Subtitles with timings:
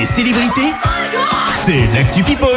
[0.00, 0.72] des célébrités,
[1.54, 2.48] c'est l'actu People.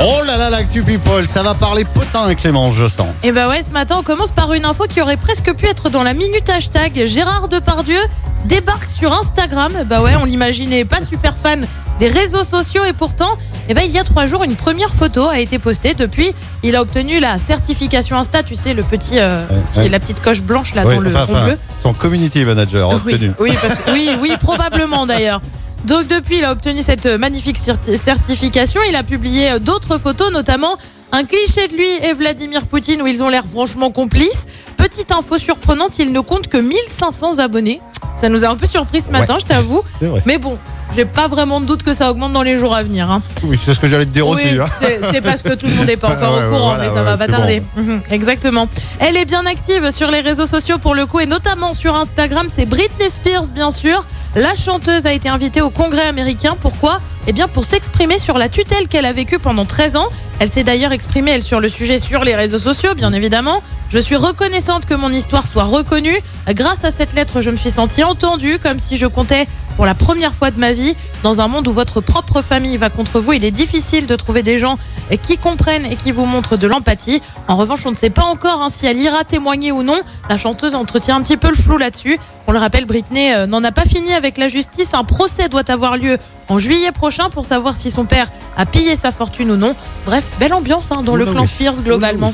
[0.00, 3.08] Oh là là, l'actu people, ça va parler potin, Clémence, je sens.
[3.22, 5.90] Et bah ouais, ce matin, on commence par une info qui aurait presque pu être
[5.90, 7.04] dans la minute hashtag.
[7.04, 7.98] Gérard Depardieu
[8.46, 9.72] débarque sur Instagram.
[9.86, 11.66] Bah ouais, on l'imaginait pas super fan
[12.00, 13.36] des réseaux sociaux et pourtant,
[13.68, 15.92] eh ben, il y a trois jours, une première photo a été postée.
[15.92, 16.30] Depuis,
[16.62, 19.88] il a obtenu la certification Insta, tu sais, le petit, euh, Ouais, petit- ouais.
[19.90, 21.58] la petite coche blanche là Oui, dans le enfin, enfin, bleu.
[21.78, 23.32] son community manager Oui, obtenu.
[23.40, 25.42] oui, parce que- oui, oui, probablement d'ailleurs.
[25.84, 28.80] Donc depuis, il a obtenu cette magnifique certi- certification.
[28.88, 30.76] Il a publié d'autres photos, notamment
[31.12, 34.46] un cliché de lui et Vladimir Poutine où ils ont l'air franchement complices.
[34.78, 37.80] Petite info surprenante, il ne compte que 1500 abonnés.
[38.16, 39.82] Ça nous a un peu surpris ce matin, je t'avoue.
[40.26, 40.56] Mais bon,
[40.96, 43.10] j'ai pas vraiment de doute que ça augmente dans les jours à venir.
[43.10, 43.20] hein.
[43.44, 44.58] Oui, c'est ce que j'allais te dire Oui, aussi.
[44.58, 44.66] hein.
[45.12, 46.94] c'est parce que tout le monde n'est pas encore Ouais, au courant, voilà, mais ça
[46.94, 47.62] ouais, va pas tarder.
[48.10, 48.66] Exactement.
[48.98, 52.46] Elle est bien active sur les réseaux sociaux pour le coup, et notamment sur Instagram.
[52.52, 54.04] C'est Britney Spears, bien sûr.
[54.34, 56.56] La chanteuse a été invitée au Congrès américain.
[56.60, 57.00] Pourquoi?
[57.30, 60.08] Eh bien, pour s'exprimer sur la tutelle qu'elle a vécue pendant 13 ans.
[60.38, 63.62] Elle s'est d'ailleurs exprimée, elle, sur le sujet sur les réseaux sociaux, bien évidemment.
[63.90, 66.16] Je suis reconnaissante que mon histoire soit reconnue.
[66.48, 69.94] Grâce à cette lettre, je me suis sentie entendue, comme si je comptais pour la
[69.94, 70.96] première fois de ma vie.
[71.22, 74.42] Dans un monde où votre propre famille va contre vous, il est difficile de trouver
[74.42, 74.78] des gens
[75.22, 77.20] qui comprennent et qui vous montrent de l'empathie.
[77.46, 80.00] En revanche, on ne sait pas encore hein, si elle ira témoigner ou non.
[80.30, 82.18] La chanteuse entretient un petit peu le flou là-dessus.
[82.46, 84.94] On le rappelle, Britney euh, n'en a pas fini avec la justice.
[84.94, 86.18] Un procès doit avoir lieu
[86.48, 89.74] en juillet prochain pour savoir si son père a pillé sa fortune ou non.
[90.06, 91.46] Bref, belle ambiance hein, dans le clan.
[91.46, 92.32] Spears globalement.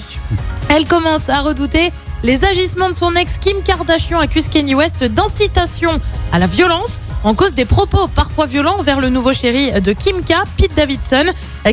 [0.68, 6.00] Elle commence à redouter les agissements de son ex Kim Kardashian accuse Kanye West d'incitation
[6.32, 10.22] à la violence en cause des propos parfois violents vers le nouveau chéri de Kim
[10.22, 11.24] K, Pete Davidson.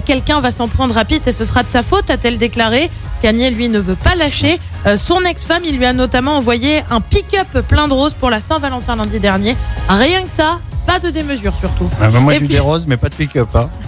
[0.06, 2.90] Quelqu'un va s'en prendre à Pete et ce sera de sa faute, a-t-elle déclaré.
[3.22, 4.60] Kanye, lui, ne veut pas lâcher.
[4.88, 8.42] Euh, son ex-femme, il lui a notamment envoyé un pick-up plein de roses pour la
[8.42, 9.56] Saint-Valentin lundi dernier.
[9.88, 10.60] Rien que ça,
[10.92, 11.90] pas de démesure surtout.
[12.02, 13.48] Ah, bah, moi, Et j'ai puis- des roses, mais pas de pick-up.
[13.56, 13.70] Hein.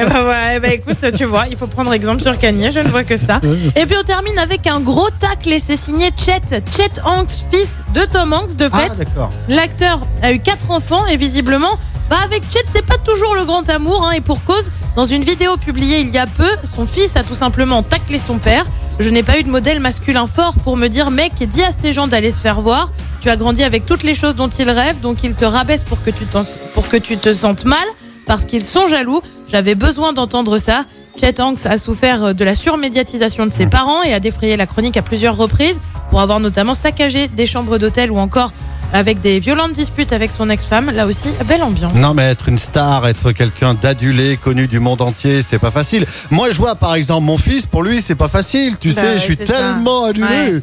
[0.00, 2.80] Eh ben voilà, eh ben écoute, tu vois, il faut prendre exemple sur Kanye, je
[2.80, 3.40] ne vois que ça.
[3.76, 6.40] Et puis on termine avec un gros tacle et c'est signé Chet,
[6.76, 9.04] Chet Hanks, fils de Tom Hanks de Ah, fait.
[9.04, 9.30] d'accord.
[9.48, 11.78] L'acteur a eu quatre enfants et visiblement,
[12.10, 14.04] bah avec Chet, c'est pas toujours le grand amour.
[14.06, 17.22] hein, et pour cause, dans une vidéo publiée il y a peu, son fils a
[17.22, 18.64] tout simplement taclé son père.
[18.98, 21.92] Je n'ai pas eu de modèle masculin fort pour me dire, mec, dis à ces
[21.92, 22.90] gens d'aller se faire voir.
[23.22, 26.02] Tu as grandi avec toutes les choses dont ils rêvent, donc ils te rabaissent pour
[26.02, 26.42] que tu, t'en-
[26.74, 27.84] pour que tu te sentes mal,
[28.26, 29.22] parce qu'ils sont jaloux.
[29.48, 30.84] J'avais besoin d'entendre ça.
[31.20, 34.96] Chet Hanks a souffert de la surmédiatisation de ses parents et a défrayé la chronique
[34.96, 35.80] à plusieurs reprises
[36.10, 38.50] pour avoir notamment saccagé des chambres d'hôtel ou encore
[38.92, 40.90] avec des violentes disputes avec son ex-femme.
[40.90, 41.94] Là aussi, belle ambiance.
[41.94, 46.06] Non, mais être une star, être quelqu'un d'adulé, connu du monde entier, c'est pas facile.
[46.30, 48.76] Moi, je vois par exemple mon fils, pour lui, c'est pas facile.
[48.78, 49.44] Tu Bah sais, ouais, je suis ça.
[49.44, 50.60] tellement adulé Ouais.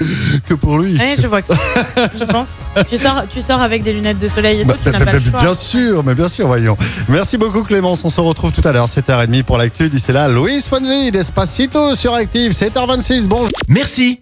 [0.48, 0.98] que pour lui.
[0.98, 1.60] Ouais, je vois que ça.
[2.18, 2.60] je pense.
[2.90, 5.06] Tu sors, tu sors avec des lunettes de soleil et Bah, tout, tu n'as bah,
[5.06, 5.42] pas le bah, choix.
[5.42, 6.78] bien sûr, mais bien sûr, voyons.
[7.08, 9.90] Merci beaucoup Clémence, on se retrouve tout à l'heure, 7h30 pour l'actu.
[9.90, 13.48] D'ici là, Louis Fonzi, Despacito sur Active, 7h26, bonjour.
[13.68, 14.22] Merci,